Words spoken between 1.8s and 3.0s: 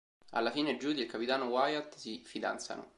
si fidanzano.